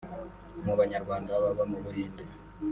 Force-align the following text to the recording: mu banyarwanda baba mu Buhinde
mu 0.65 0.73
banyarwanda 0.79 1.31
baba 1.43 1.63
mu 1.71 1.77
Buhinde 1.83 2.23